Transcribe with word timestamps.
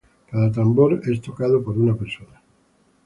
Cada 0.31 0.51
tambor 0.51 0.99
es 1.07 1.21
tocado 1.21 1.63
por 1.63 1.77
una 1.77 1.93
persona. 1.95 2.41